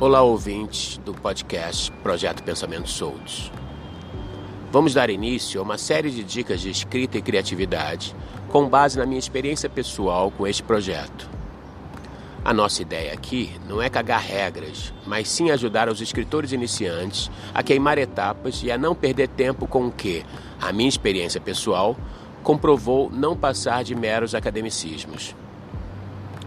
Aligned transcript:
Olá, 0.00 0.22
ouvintes 0.22 0.96
do 1.04 1.12
podcast 1.12 1.92
Projeto 2.02 2.42
Pensamentos 2.42 2.94
Soltos. 2.94 3.52
Vamos 4.72 4.94
dar 4.94 5.10
início 5.10 5.60
a 5.60 5.62
uma 5.62 5.76
série 5.76 6.10
de 6.10 6.24
dicas 6.24 6.62
de 6.62 6.70
escrita 6.70 7.18
e 7.18 7.22
criatividade 7.22 8.16
com 8.48 8.66
base 8.66 8.96
na 8.96 9.04
minha 9.04 9.18
experiência 9.18 9.68
pessoal 9.68 10.30
com 10.30 10.46
este 10.46 10.62
projeto. 10.62 11.28
A 12.42 12.54
nossa 12.54 12.80
ideia 12.80 13.12
aqui 13.12 13.52
não 13.68 13.82
é 13.82 13.90
cagar 13.90 14.22
regras, 14.22 14.90
mas 15.06 15.28
sim 15.28 15.50
ajudar 15.50 15.90
os 15.90 16.00
escritores 16.00 16.52
iniciantes 16.52 17.30
a 17.52 17.62
queimar 17.62 17.98
etapas 17.98 18.62
e 18.62 18.72
a 18.72 18.78
não 18.78 18.94
perder 18.94 19.28
tempo 19.28 19.66
com 19.66 19.88
o 19.88 19.92
que, 19.92 20.24
a 20.58 20.72
minha 20.72 20.88
experiência 20.88 21.42
pessoal, 21.42 21.94
comprovou 22.42 23.10
não 23.10 23.36
passar 23.36 23.84
de 23.84 23.94
meros 23.94 24.34
academicismos. 24.34 25.34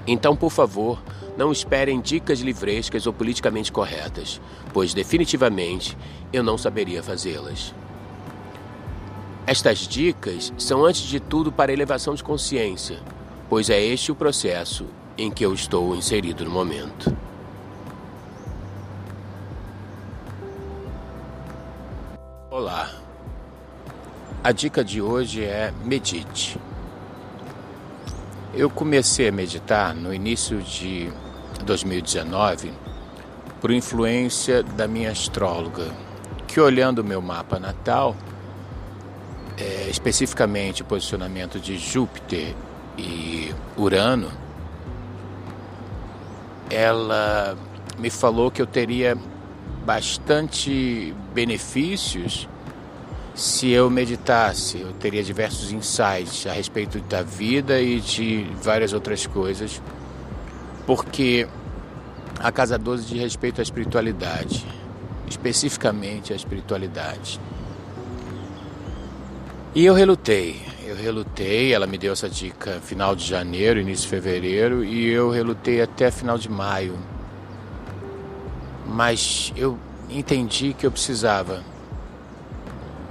Então, 0.06 0.36
por 0.36 0.52
favor, 0.52 1.02
não 1.38 1.52
esperem 1.52 2.02
dicas 2.02 2.40
livrescas 2.40 3.08
ou 3.08 3.14
politicamente 3.14 3.72
corretas, 3.72 4.42
pois 4.74 4.94
definitivamente 4.94 5.98
eu 6.32 6.44
não 6.44 6.58
saberia 6.58 7.02
fazê-las. 7.02 7.74
Estas 9.46 9.80
dicas 9.80 10.54
são, 10.58 10.86
antes 10.86 11.02
de 11.02 11.20
tudo, 11.20 11.52
para 11.52 11.74
elevação 11.74 12.16
de 12.16 12.24
consciência, 12.24 13.00
pois 13.50 13.70
é 13.70 13.82
este 13.82 14.12
o 14.12 14.16
processo 14.16 14.86
em 15.18 15.30
que 15.30 15.46
eu 15.46 15.54
estou 15.54 15.96
inserido 15.96 16.46
no 16.46 16.52
momento. 16.52 17.16
Olá. 22.50 22.90
A 24.44 24.52
dica 24.52 24.84
de 24.84 25.02
hoje 25.02 25.44
é 25.44 25.74
medite. 25.84 26.58
Eu 28.56 28.70
comecei 28.70 29.30
a 29.30 29.32
meditar 29.32 29.96
no 29.96 30.14
início 30.14 30.62
de 30.62 31.12
2019 31.66 32.72
por 33.60 33.72
influência 33.72 34.62
da 34.62 34.88
minha 34.88 35.10
astróloga, 35.10 35.88
que 36.48 36.60
olhando 36.60 37.00
o 37.00 37.04
meu 37.04 37.20
mapa 37.20 37.58
natal, 37.58 38.16
é, 39.58 39.88
especificamente 39.90 40.84
o 40.84 40.86
posicionamento 40.86 41.60
de 41.60 41.80
Júpiter 41.80 42.54
e 42.96 43.52
Urano, 43.76 44.32
ela 46.70 47.58
me 47.98 48.12
falou 48.12 48.52
que 48.52 48.62
eu 48.62 48.68
teria 48.68 49.18
bastante 49.84 51.16
benefícios 51.34 52.48
se 53.36 53.72
eu 53.72 53.90
meditasse, 53.90 54.80
eu 54.80 54.94
teria 54.94 55.24
diversos 55.24 55.72
insights 55.72 56.46
a 56.46 56.54
respeito 56.54 57.00
da 57.00 57.24
vida 57.24 57.82
e 57.82 58.00
de 58.00 58.48
várias 58.62 58.94
outras 58.94 59.26
coisas, 59.26 59.82
porque 60.86 61.48
a 62.40 62.52
Casa 62.52 62.78
12 62.78 63.06
diz 63.06 63.20
respeito 63.20 63.60
à 63.60 63.64
espiritualidade, 63.64 64.66
especificamente 65.28 66.32
à 66.32 66.36
espiritualidade. 66.36 67.40
E 69.74 69.84
eu 69.84 69.96
relutei, 69.96 70.62
eu 70.86 70.96
relutei, 70.96 71.74
ela 71.74 71.88
me 71.88 71.98
deu 71.98 72.14
essa 72.14 72.30
dica 72.30 72.80
final 72.82 73.16
de 73.16 73.26
janeiro, 73.26 73.80
início 73.80 74.04
de 74.04 74.10
fevereiro, 74.10 74.84
e 74.84 75.08
eu 75.08 75.32
relutei 75.32 75.82
até 75.82 76.12
final 76.12 76.38
de 76.38 76.50
maio. 76.50 77.00
Mas 78.86 79.52
eu 79.56 79.80
entendi 80.08 80.74
que 80.74 80.86
eu 80.86 80.92
precisava 80.92 81.64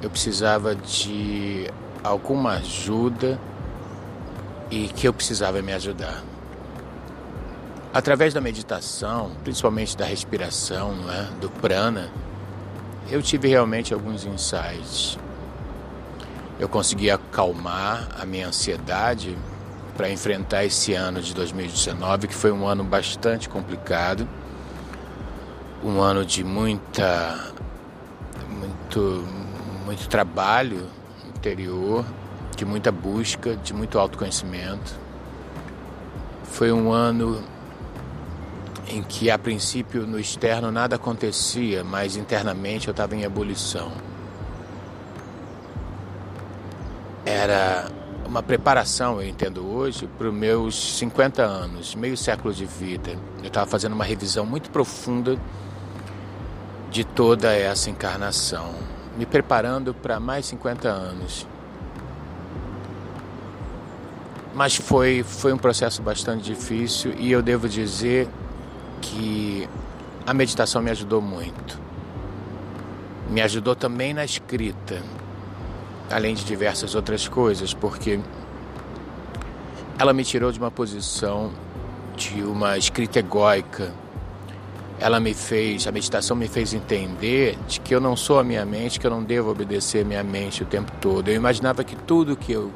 eu 0.03 0.11
precisava 0.11 0.75
de 0.75 1.70
alguma 2.03 2.55
ajuda 2.55 3.39
e 4.70 4.89
que 4.89 5.06
eu 5.06 5.12
precisava 5.12 5.62
me 5.62 5.72
ajudar. 5.72 6.22
Através 7.95 8.34
da 8.34 8.41
meditação, 8.41 9.33
principalmente 9.45 9.97
da 9.97 10.05
respiração, 10.05 10.95
não 10.95 11.12
é? 11.12 11.28
do 11.41 11.48
prana, 11.48 12.11
eu 13.11 13.23
tive 13.23 13.48
realmente 13.48 13.92
alguns 13.92 14.24
insights. 14.24 15.18
Eu 16.58 16.68
consegui 16.68 17.11
acalmar 17.11 18.08
a 18.18 18.24
minha 18.24 18.48
ansiedade 18.48 19.36
para 19.96 20.11
enfrentar 20.11 20.64
esse 20.64 20.95
ano 20.95 21.20
de 21.20 21.35
2019, 21.35 22.29
que 22.29 22.35
foi 22.35 22.51
um 22.51 22.67
ano 22.67 22.83
bastante 22.83 23.48
complicado, 23.48 24.27
um 25.85 26.01
ano 26.01 26.24
de 26.24 26.42
muita, 26.42 27.52
muito, 28.48 29.24
muito 29.92 30.08
trabalho 30.08 30.89
interior, 31.36 32.03
de 32.57 32.64
muita 32.64 32.91
busca, 32.91 33.55
de 33.57 33.75
muito 33.75 33.98
autoconhecimento. 33.98 34.98
Foi 36.45 36.73
um 36.73 36.91
ano 36.91 37.42
em 38.89 39.03
que, 39.03 39.30
a 39.30 39.39
princípio, 39.39 40.07
no 40.07 40.19
externo 40.19 40.73
nada 40.73 40.97
acontecia, 40.97 41.85
mas 41.85 42.17
internamente 42.17 42.89
eu 42.89 42.92
estava 42.92 43.14
em 43.14 43.23
ebulição. 43.23 43.92
Era 47.27 47.91
uma 48.27 48.42
preparação, 48.42 49.20
eu 49.20 49.29
entendo 49.29 49.67
hoje, 49.67 50.09
para 50.17 50.29
os 50.29 50.35
meus 50.35 50.98
50 50.98 51.42
anos, 51.42 51.95
meio 51.95 52.17
século 52.17 52.55
de 52.55 52.64
vida. 52.64 53.11
Eu 53.42 53.48
estava 53.48 53.67
fazendo 53.67 53.92
uma 53.92 54.05
revisão 54.05 54.47
muito 54.47 54.70
profunda 54.70 55.36
de 56.91 57.05
toda 57.05 57.55
essa 57.55 57.91
encarnação 57.91 58.74
me 59.17 59.27
preparando 59.27 59.92
para 59.95 60.18
mais 60.18 60.46
50 60.46 60.89
anos. 60.89 61.46
Mas 64.55 64.77
foi, 64.77 65.23
foi 65.23 65.52
um 65.52 65.58
processo 65.58 66.02
bastante 66.02 66.42
difícil 66.45 67.14
e 67.18 67.33
eu 67.33 67.42
devo 67.42 67.68
dizer 67.68 68.28
que 69.00 69.68
a 70.27 70.34
meditação 70.34 70.83
me 70.83 70.90
ajudou 70.90 71.20
muito. 71.20 71.80
Me 73.30 73.40
ajudou 73.40 73.74
também 73.74 74.12
na 74.12 74.24
escrita, 74.24 75.02
além 76.11 76.34
de 76.34 76.44
diversas 76.44 76.94
outras 76.94 77.27
coisas, 77.27 77.73
porque 77.73 78.20
ela 79.98 80.12
me 80.12 80.23
tirou 80.23 80.52
de 80.52 80.58
uma 80.58 80.70
posição 80.70 81.50
de 82.14 82.42
uma 82.42 82.77
escrita 82.77 83.20
egóica 83.20 83.92
ela 85.02 85.18
me 85.18 85.35
fez, 85.35 85.89
a 85.89 85.92
meditação 85.92 86.36
me 86.36 86.46
fez 86.46 86.73
entender 86.73 87.58
de 87.67 87.80
que 87.80 87.92
eu 87.92 88.01
não 88.01 88.17
sou 88.17 88.39
a 88.39 88.45
minha 88.45 88.64
mente, 88.64 89.01
que 89.01 89.07
eu 89.07 89.11
não 89.11 89.24
devo 89.24 89.51
obedecer 89.51 90.02
a 90.02 90.05
minha 90.05 90.23
mente 90.23 90.63
o 90.63 90.67
tempo 90.67 90.92
todo. 91.01 91.29
Eu 91.29 91.35
imaginava 91.35 91.83
que 91.83 91.96
tudo 91.96 92.36
que 92.36 92.52
eu 92.52 92.73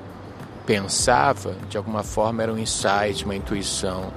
pensava, 0.66 1.54
de 1.70 1.76
alguma 1.76 2.02
forma, 2.02 2.42
era 2.42 2.52
um 2.52 2.58
insight, 2.58 3.24
uma 3.24 3.36
intuição. 3.36 4.12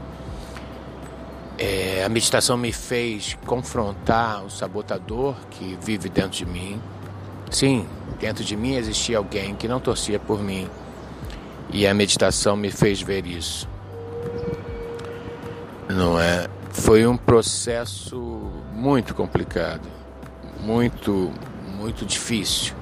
É, 1.59 2.03
a 2.03 2.09
meditação 2.09 2.57
me 2.57 2.71
fez 2.71 3.37
confrontar 3.45 4.43
o 4.43 4.49
sabotador 4.49 5.35
que 5.51 5.77
vive 5.79 6.09
dentro 6.09 6.31
de 6.31 6.47
mim. 6.47 6.81
Sim, 7.51 7.85
dentro 8.19 8.43
de 8.43 8.57
mim 8.57 8.73
existia 8.73 9.19
alguém 9.19 9.53
que 9.53 9.67
não 9.67 9.79
torcia 9.79 10.17
por 10.17 10.41
mim. 10.41 10.67
E 11.71 11.85
a 11.85 11.93
meditação 11.93 12.55
me 12.55 12.71
fez 12.71 13.03
ver 13.03 13.27
isso. 13.27 13.69
Não 15.87 16.19
é? 16.19 16.47
Foi 16.71 17.05
um 17.05 17.17
processo 17.17 18.17
muito 18.71 19.13
complicado, 19.15 19.87
muito, 20.59 21.31
muito 21.75 22.05
difícil. 22.05 22.75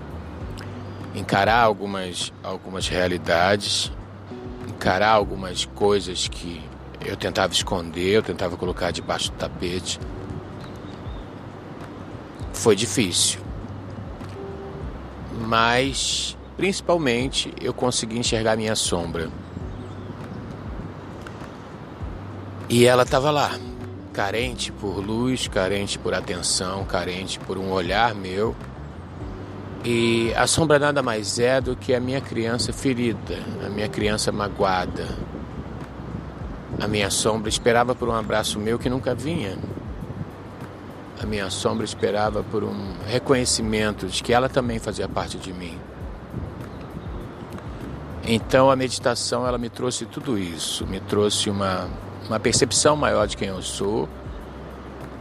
Encarar 1.15 1.61
algumas, 1.61 2.31
algumas 2.43 2.87
realidades, 2.87 3.91
encarar 4.67 5.11
algumas 5.11 5.65
coisas 5.65 6.27
que 6.27 6.61
eu 7.03 7.15
tentava 7.15 7.53
esconder, 7.53 8.15
eu 8.15 8.23
tentava 8.23 8.57
colocar 8.57 8.91
debaixo 8.91 9.31
do 9.31 9.37
tapete. 9.37 9.99
Foi 12.53 12.75
difícil. 12.75 13.39
Mas, 15.47 16.37
principalmente, 16.57 17.53
eu 17.61 17.73
consegui 17.73 18.19
enxergar 18.19 18.57
minha 18.57 18.75
sombra. 18.75 19.29
E 22.69 22.85
ela 22.85 23.03
estava 23.03 23.31
lá, 23.31 23.57
carente 24.17 24.71
por 24.71 24.97
luz, 24.97 25.47
carente 25.47 25.99
por 25.99 26.11
atenção, 26.11 26.83
carente 26.85 27.39
por 27.39 27.55
um 27.55 27.69
olhar 27.69 28.15
meu. 28.15 28.55
E 29.85 30.33
a 30.35 30.47
sombra 30.47 30.79
nada 30.79 31.03
mais 31.03 31.37
é 31.37 31.61
do 31.61 31.75
que 31.75 31.93
a 31.93 31.99
minha 31.99 32.19
criança 32.19 32.73
ferida, 32.73 33.37
a 33.63 33.69
minha 33.69 33.87
criança 33.87 34.31
magoada. 34.31 35.07
A 36.81 36.87
minha 36.87 37.11
sombra 37.11 37.47
esperava 37.47 37.93
por 37.93 38.09
um 38.09 38.11
abraço 38.11 38.59
meu 38.59 38.79
que 38.79 38.89
nunca 38.89 39.13
vinha. 39.13 39.55
A 41.21 41.25
minha 41.27 41.51
sombra 41.51 41.85
esperava 41.85 42.41
por 42.41 42.63
um 42.63 42.95
reconhecimento 43.05 44.07
de 44.07 44.23
que 44.23 44.33
ela 44.33 44.49
também 44.49 44.79
fazia 44.79 45.07
parte 45.07 45.37
de 45.37 45.53
mim. 45.53 45.77
Então 48.25 48.71
a 48.71 48.75
meditação 48.75 49.45
ela 49.45 49.59
me 49.59 49.69
trouxe 49.69 50.07
tudo 50.07 50.39
isso, 50.39 50.87
me 50.87 50.99
trouxe 50.99 51.51
uma 51.51 51.87
uma 52.27 52.39
percepção 52.39 52.95
maior 52.95 53.27
de 53.27 53.37
quem 53.37 53.49
eu 53.49 53.61
sou, 53.61 54.07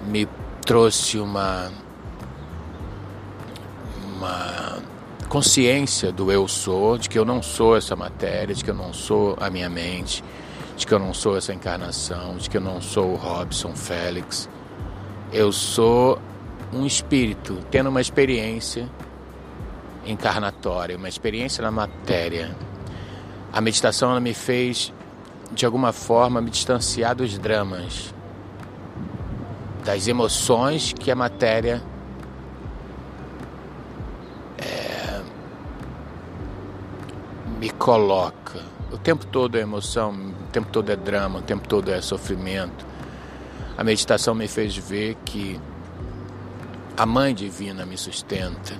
me 0.06 0.28
trouxe 0.64 1.18
uma, 1.18 1.70
uma 4.16 4.78
consciência 5.28 6.10
do 6.10 6.32
eu 6.32 6.48
sou, 6.48 6.96
de 6.98 7.08
que 7.08 7.18
eu 7.18 7.24
não 7.24 7.42
sou 7.42 7.76
essa 7.76 7.94
matéria, 7.94 8.54
de 8.54 8.64
que 8.64 8.70
eu 8.70 8.74
não 8.74 8.92
sou 8.92 9.36
a 9.40 9.50
minha 9.50 9.68
mente, 9.68 10.24
de 10.76 10.86
que 10.86 10.92
eu 10.92 10.98
não 10.98 11.14
sou 11.14 11.36
essa 11.36 11.52
encarnação, 11.52 12.36
de 12.36 12.48
que 12.50 12.56
eu 12.56 12.60
não 12.60 12.80
sou 12.80 13.12
o 13.12 13.16
Robson 13.16 13.74
Félix, 13.74 14.48
Eu 15.32 15.50
sou 15.50 16.20
um 16.72 16.86
espírito 16.86 17.58
tendo 17.70 17.88
uma 17.88 18.00
experiência 18.00 18.88
encarnatória, 20.06 20.96
uma 20.96 21.08
experiência 21.08 21.62
na 21.62 21.70
matéria. 21.70 22.56
A 23.52 23.60
meditação 23.60 24.18
me 24.20 24.32
fez, 24.32 24.92
de 25.52 25.64
alguma 25.64 25.92
forma, 25.92 26.40
me 26.40 26.50
distanciar 26.50 27.14
dos 27.14 27.38
dramas, 27.38 28.12
das 29.84 30.08
emoções 30.08 30.92
que 30.92 31.10
a 31.10 31.14
matéria 31.14 31.82
é, 34.58 35.22
me 37.58 37.70
coloca. 37.70 38.60
O 38.92 38.98
tempo 38.98 39.26
todo 39.26 39.56
é 39.56 39.60
emoção, 39.60 40.12
o 40.12 40.50
tempo 40.52 40.68
todo 40.70 40.90
é 40.90 40.96
drama, 40.96 41.38
o 41.38 41.42
tempo 41.42 41.66
todo 41.68 41.90
é 41.90 42.00
sofrimento. 42.00 42.86
A 43.78 43.84
meditação 43.84 44.34
me 44.34 44.48
fez 44.48 44.76
ver 44.76 45.16
que 45.24 45.60
a 46.96 47.04
Mãe 47.04 47.34
Divina 47.34 47.84
me 47.84 47.96
sustenta 47.96 48.74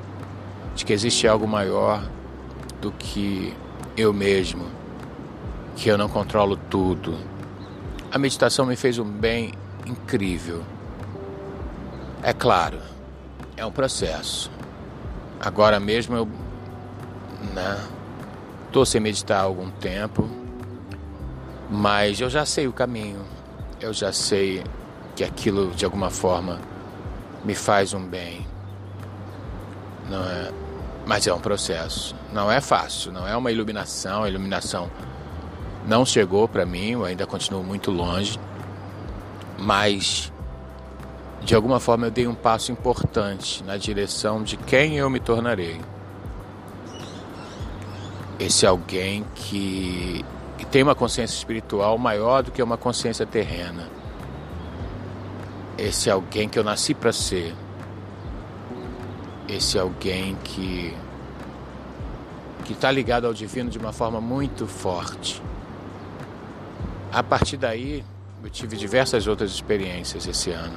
de 0.75 0.85
que 0.85 0.93
existe 0.93 1.29
algo 1.29 1.47
maior 1.47 2.03
do 2.81 2.91
que 2.93 3.55
eu 3.97 4.13
mesmo, 4.13 4.67
que 5.77 5.91
eu 5.91 5.99
não 5.99 6.09
controlo 6.09 6.57
tudo. 6.57 7.17
A 8.11 8.19
meditação 8.19 8.65
me 8.65 8.75
fez 8.75 8.99
um 8.99 9.05
bem 9.05 9.53
incrível. 9.87 10.65
É 12.23 12.33
claro, 12.33 12.79
é 13.57 13.65
um 13.65 13.71
processo. 13.71 14.51
Agora 15.39 15.79
mesmo 15.79 16.17
eu 16.17 16.27
né, 17.55 17.79
tô 18.73 18.85
sem 18.87 19.01
meditar 19.01 19.41
há 19.41 19.43
algum 19.43 19.71
tempo, 19.71 20.29
mas 21.71 22.21
eu 22.21 22.31
já 22.31 22.47
sei 22.47 22.67
o 22.67 22.73
caminho. 22.73 23.21
Eu 23.79 23.93
já 23.93 24.13
sei 24.13 24.65
que 25.15 25.23
aquilo 25.23 25.71
de 25.73 25.85
alguma 25.85 26.11
forma 26.11 26.59
me 27.45 27.55
faz 27.55 27.93
um 27.93 28.05
bem. 28.05 28.47
Não 30.09 30.25
é? 30.25 30.51
Mas 31.07 31.27
é 31.27 31.35
um 31.35 31.39
processo. 31.39 32.17
Não 32.33 32.51
é 32.51 32.61
fácil, 32.61 33.13
não 33.13 33.29
é 33.29 33.37
uma 33.37 33.53
iluminação. 33.53 34.27
Iluminação 34.27 34.91
não 35.87 36.05
chegou 36.05 36.49
para 36.49 36.67
mim, 36.67 36.93
eu 36.93 37.05
ainda 37.05 37.27
continuo 37.27 37.63
muito 37.63 37.91
longe. 37.91 38.39
Mas, 39.59 40.33
de 41.43 41.55
alguma 41.55 41.79
forma, 41.79 42.07
eu 42.07 42.11
dei 42.11 42.27
um 42.27 42.35
passo 42.35 42.73
importante 42.73 43.63
na 43.65 43.77
direção 43.77 44.43
de 44.43 44.57
quem 44.57 44.97
eu 44.97 45.09
me 45.09 45.21
tornarei. 45.21 45.81
Esse 48.39 48.67
alguém 48.67 49.25
que, 49.35 50.25
que 50.59 50.67
tem 50.67 50.83
uma 50.83 50.95
consciência 50.95 51.37
espiritual 51.37 51.97
maior 51.97 52.43
do 52.43 52.51
que 52.51 52.63
uma 52.63 52.77
consciência 52.77 53.25
terrena. 53.25 53.89
Esse 55.79 56.11
alguém 56.11 56.49
que 56.49 56.59
eu 56.59 56.65
nasci 56.65 56.95
para 56.95 57.13
ser 57.13 57.55
esse 59.49 59.79
alguém 59.79 60.37
que 60.43 60.93
que 62.65 62.73
está 62.73 62.91
ligado 62.91 63.29
ao 63.29 63.33
divino 63.33 63.71
de 63.71 63.79
uma 63.79 63.93
forma 63.93 64.21
muito 64.21 64.67
forte. 64.67 65.41
A 67.17 67.23
partir 67.23 67.57
daí, 67.57 68.05
eu 68.45 68.51
tive 68.51 68.77
diversas 68.77 69.27
outras 69.27 69.51
experiências 69.51 70.27
esse 70.27 70.51
ano. 70.51 70.77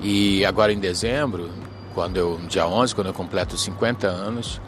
E 0.00 0.44
agora 0.44 0.72
em 0.72 0.80
dezembro, 0.80 1.48
quando 1.94 2.16
eu, 2.16 2.36
dia 2.48 2.66
11, 2.66 2.96
quando 2.96 3.06
eu 3.06 3.14
completo 3.14 3.56
50 3.56 4.08
anos, 4.08 4.60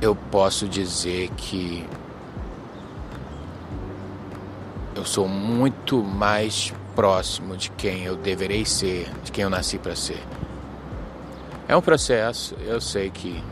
eu 0.00 0.16
posso 0.16 0.66
dizer 0.66 1.28
que 1.36 1.84
eu 4.96 5.04
sou 5.04 5.28
muito 5.28 6.02
mais 6.02 6.72
próximo 6.96 7.58
de 7.58 7.70
quem 7.72 8.04
eu 8.04 8.16
deverei 8.16 8.64
ser, 8.64 9.06
de 9.22 9.30
quem 9.30 9.44
eu 9.44 9.50
nasci 9.50 9.76
para 9.76 9.94
ser. 9.94 10.22
É 11.68 11.76
um 11.76 11.82
processo, 11.82 12.56
eu 12.62 12.80
sei 12.80 13.10
que 13.10 13.44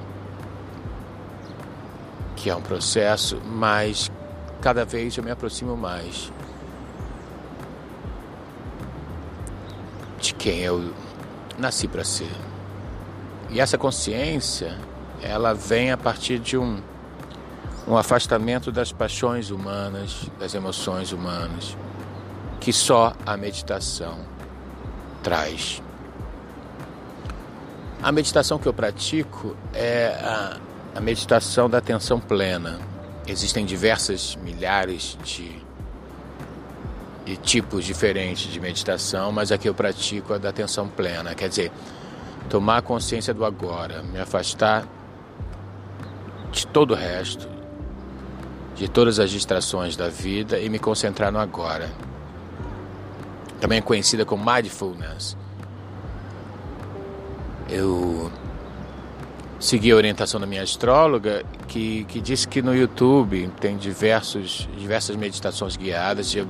que 2.46 2.50
é 2.50 2.54
um 2.54 2.62
processo, 2.62 3.42
mas 3.44 4.08
cada 4.62 4.84
vez 4.84 5.16
eu 5.16 5.24
me 5.24 5.32
aproximo 5.32 5.76
mais 5.76 6.32
de 10.20 10.32
quem 10.32 10.60
eu 10.60 10.94
nasci 11.58 11.88
para 11.88 12.04
ser. 12.04 12.30
E 13.50 13.58
essa 13.58 13.76
consciência, 13.76 14.78
ela 15.20 15.54
vem 15.54 15.90
a 15.90 15.96
partir 15.96 16.38
de 16.38 16.56
um 16.56 16.80
um 17.84 17.96
afastamento 17.96 18.70
das 18.70 18.92
paixões 18.92 19.50
humanas, 19.50 20.30
das 20.38 20.54
emoções 20.54 21.10
humanas 21.10 21.76
que 22.60 22.72
só 22.72 23.12
a 23.26 23.36
meditação 23.36 24.20
traz. 25.20 25.82
A 28.00 28.12
meditação 28.12 28.56
que 28.56 28.68
eu 28.68 28.72
pratico 28.72 29.56
é 29.74 30.16
a, 30.22 30.60
a 30.96 31.00
meditação 31.00 31.68
da 31.68 31.78
atenção 31.78 32.18
plena. 32.18 32.78
Existem 33.26 33.66
diversas 33.66 34.36
milhares 34.36 35.18
de, 35.22 35.50
de 37.24 37.36
tipos 37.36 37.84
diferentes 37.84 38.50
de 38.50 38.58
meditação, 38.58 39.30
mas 39.30 39.52
a 39.52 39.58
que 39.58 39.68
eu 39.68 39.74
pratico 39.74 40.32
é 40.34 40.38
da 40.38 40.48
atenção 40.48 40.88
plena, 40.88 41.34
quer 41.34 41.48
dizer, 41.48 41.72
tomar 42.48 42.82
consciência 42.82 43.34
do 43.34 43.44
agora, 43.44 44.02
me 44.02 44.18
afastar 44.18 44.86
de 46.50 46.66
todo 46.66 46.92
o 46.92 46.94
resto, 46.94 47.48
de 48.74 48.88
todas 48.88 49.18
as 49.18 49.30
distrações 49.30 49.96
da 49.96 50.08
vida 50.08 50.58
e 50.58 50.68
me 50.68 50.78
concentrar 50.78 51.30
no 51.30 51.38
agora 51.38 51.90
também 53.60 53.78
é 53.78 53.82
conhecida 53.82 54.24
como 54.24 54.44
mindfulness. 54.44 55.36
Eu 57.68 58.30
segui 59.58 59.90
a 59.90 59.96
orientação 59.96 60.40
da 60.40 60.46
minha 60.46 60.62
astróloga, 60.62 61.44
que, 61.68 62.04
que 62.04 62.20
disse 62.20 62.46
que 62.46 62.62
no 62.62 62.74
YouTube 62.74 63.50
tem 63.60 63.76
diversos, 63.76 64.68
diversas 64.78 65.16
meditações 65.16 65.76
guiadas. 65.76 66.34
Eu 66.34 66.46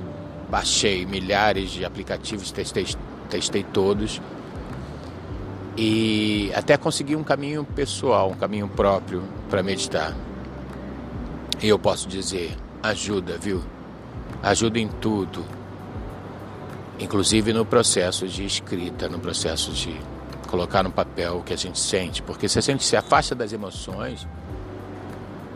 baixei 0.50 1.04
milhares 1.06 1.70
de 1.70 1.84
aplicativos, 1.84 2.50
testei, 2.50 2.86
testei 3.28 3.62
todos. 3.62 4.20
E 5.76 6.50
até 6.54 6.76
consegui 6.76 7.14
um 7.14 7.24
caminho 7.24 7.64
pessoal, 7.64 8.30
um 8.30 8.36
caminho 8.36 8.68
próprio 8.68 9.22
para 9.50 9.62
meditar. 9.62 10.14
E 11.62 11.68
eu 11.68 11.78
posso 11.78 12.08
dizer, 12.08 12.56
ajuda, 12.82 13.38
viu? 13.38 13.62
Ajuda 14.42 14.78
em 14.78 14.88
tudo 14.88 15.44
inclusive 16.98 17.52
no 17.52 17.64
processo 17.64 18.26
de 18.26 18.44
escrita, 18.44 19.08
no 19.08 19.18
processo 19.18 19.70
de 19.72 19.96
colocar 20.46 20.82
no 20.82 20.90
papel 20.90 21.38
o 21.38 21.42
que 21.42 21.52
a 21.52 21.56
gente 21.56 21.78
sente, 21.78 22.22
porque 22.22 22.48
se 22.48 22.58
a 22.58 22.62
gente 22.62 22.84
se 22.84 22.96
afasta 22.96 23.34
das 23.34 23.52
emoções, 23.52 24.26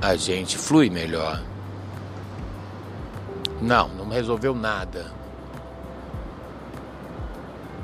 a 0.01 0.17
gente 0.17 0.59
flui 0.59 0.91
melhor. 0.91 1.43
Não, 3.61 3.89
não 3.89 4.09
resolveu 4.09 4.55
nada. 4.55 5.07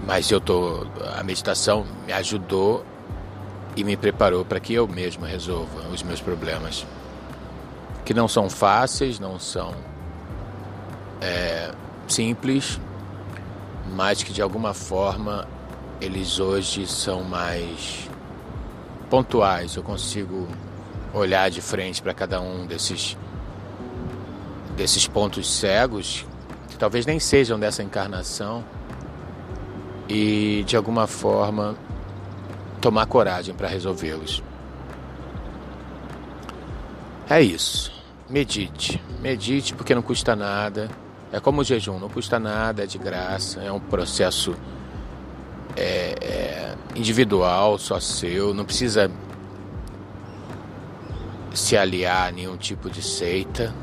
Mas 0.07 0.31
eu 0.31 0.41
tô, 0.41 0.87
a 1.17 1.23
meditação 1.23 1.85
me 2.07 2.13
ajudou 2.13 2.85
e 3.77 3.85
me 3.85 3.97
preparou 3.97 4.45
para 4.45 4.61
que 4.61 4.73
eu 4.73 4.87
mesmo 4.89 5.27
resolva 5.27 5.89
os 5.89 6.03
meus 6.03 6.21
problemas, 6.21 6.87
que 8.05 8.15
não 8.15 8.29
são 8.29 8.49
fáceis, 8.49 9.19
não 9.19 9.39
são 9.39 9.75
é, 11.21 11.71
simples, 12.09 12.81
mas 13.95 14.23
que 14.23 14.33
de 14.33 14.41
alguma 14.41 14.73
forma 14.73 15.47
eles 16.00 16.38
hoje 16.38 16.87
são 16.87 17.23
mais 17.23 18.09
pontuais. 19.09 19.76
Eu 19.76 19.83
consigo 19.83 20.49
olhar 21.12 21.50
de 21.50 21.61
frente 21.61 22.03
para 22.03 22.12
cada 22.12 22.41
um 22.41 22.67
desses 22.67 23.17
desses 24.76 25.07
pontos 25.07 25.50
cegos 25.50 26.26
que 26.69 26.76
talvez 26.76 27.07
nem 27.07 27.19
sejam 27.19 27.59
dessa 27.59 27.83
encarnação 27.83 28.62
e 30.07 30.62
de 30.67 30.76
alguma 30.76 31.07
forma 31.07 31.75
tomar 32.81 33.07
coragem 33.07 33.55
para 33.55 33.69
resolvê-los. 33.69 34.43
É 37.29 37.41
isso. 37.41 37.91
Medite. 38.29 39.03
Medite 39.21 39.75
porque 39.75 39.95
não 39.95 40.03
custa 40.03 40.37
nada. 40.37 40.91
É 41.33 41.41
como 41.41 41.62
o 41.62 41.65
jejum, 41.65 41.99
não 41.99 42.09
custa 42.09 42.38
nada, 42.38 42.85
é 42.85 42.87
de 42.87 42.99
graça, 42.99 43.61
é 43.61 43.73
um 43.73 43.81
processo 43.81 44.55
é, 45.76 46.14
é 46.21 46.75
individual, 46.95 47.78
só 47.78 48.00
seu, 48.00 48.54
não 48.54 48.64
precisa 48.64 49.11
se 51.54 51.76
aliar 51.76 52.28
a 52.28 52.33
nenhum 52.33 52.56
tipo 52.56 52.90
de 52.90 53.02
seita, 53.02 53.75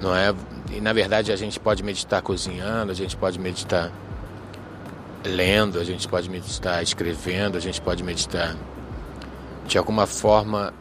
não 0.00 0.14
é? 0.14 0.34
E 0.70 0.80
na 0.80 0.92
verdade 0.92 1.32
a 1.32 1.36
gente 1.36 1.60
pode 1.60 1.82
meditar 1.82 2.22
cozinhando, 2.22 2.90
a 2.90 2.94
gente 2.94 3.16
pode 3.16 3.38
meditar 3.38 3.92
lendo, 5.24 5.78
a 5.78 5.84
gente 5.84 6.08
pode 6.08 6.28
meditar 6.28 6.82
escrevendo, 6.82 7.56
a 7.56 7.60
gente 7.60 7.80
pode 7.80 8.02
meditar 8.02 8.56
de 9.66 9.78
alguma 9.78 10.06
forma 10.06 10.72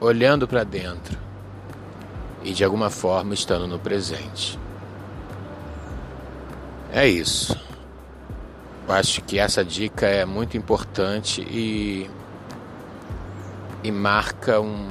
olhando 0.00 0.46
para 0.46 0.62
dentro 0.62 1.18
e 2.44 2.52
de 2.52 2.62
alguma 2.62 2.90
forma 2.90 3.34
estando 3.34 3.66
no 3.66 3.78
presente. 3.78 4.58
É 6.92 7.08
isso. 7.08 7.65
Acho 8.88 9.20
que 9.22 9.38
essa 9.38 9.64
dica 9.64 10.06
é 10.06 10.24
muito 10.24 10.56
importante 10.56 11.40
e, 11.42 12.08
e 13.82 13.90
marca 13.90 14.60
um, 14.60 14.88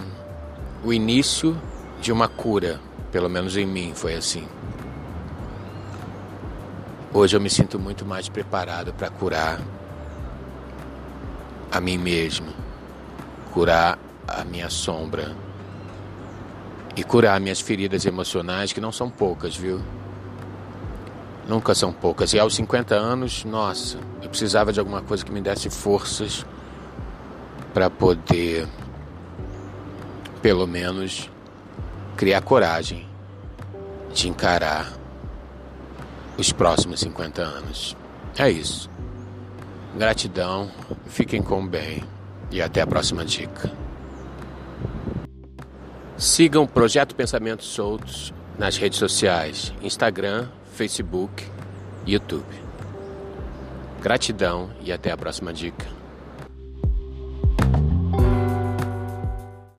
o 0.83 0.91
início 0.91 1.57
de 2.01 2.11
uma 2.11 2.27
cura. 2.27 2.79
Pelo 3.09 3.29
menos 3.29 3.55
em 3.55 3.65
mim 3.65 3.93
foi 3.95 4.15
assim. 4.15 4.45
Hoje 7.13 7.37
eu 7.37 7.39
me 7.39 7.49
sinto 7.49 7.79
muito 7.79 8.05
mais 8.05 8.27
preparado 8.27 8.93
para 8.93 9.09
curar 9.09 9.61
a 11.71 11.79
mim 11.79 11.97
mesmo, 11.97 12.51
curar 13.53 13.97
a 14.27 14.43
minha 14.43 14.69
sombra 14.69 15.33
e 16.97 17.03
curar 17.05 17.39
minhas 17.39 17.61
feridas 17.61 18.05
emocionais, 18.05 18.73
que 18.73 18.81
não 18.81 18.91
são 18.91 19.09
poucas, 19.09 19.55
viu? 19.55 19.81
Nunca 21.47 21.75
são 21.75 21.93
poucas. 21.93 22.33
E 22.33 22.39
aos 22.39 22.55
50 22.55 22.95
anos, 22.95 23.45
nossa, 23.45 23.97
eu 24.21 24.29
precisava 24.29 24.73
de 24.73 24.79
alguma 24.79 25.01
coisa 25.01 25.23
que 25.23 25.31
me 25.31 25.41
desse 25.41 25.69
forças 25.69 26.45
para 27.73 27.89
poder, 27.89 28.67
pelo 30.41 30.65
menos, 30.65 31.29
criar 32.15 32.41
coragem 32.41 33.07
de 34.13 34.29
encarar 34.29 34.91
os 36.37 36.51
próximos 36.51 36.99
50 37.01 37.41
anos. 37.41 37.95
É 38.37 38.49
isso. 38.49 38.89
Gratidão, 39.97 40.71
fiquem 41.05 41.41
com 41.41 41.65
bem 41.65 42.03
e 42.51 42.61
até 42.61 42.81
a 42.81 42.87
próxima 42.87 43.23
dica. 43.23 43.71
Sigam 46.17 46.63
o 46.63 46.67
Projeto 46.67 47.13
Pensamentos 47.13 47.67
Soltos 47.67 48.33
nas 48.57 48.77
redes 48.77 48.97
sociais: 48.99 49.73
Instagram, 49.81 50.47
Facebook, 50.75 51.49
YouTube. 52.05 52.43
Gratidão 54.01 54.69
e 54.81 54.91
até 54.91 55.09
a 55.09 55.15
próxima 55.15 55.53
dica. 55.53 55.87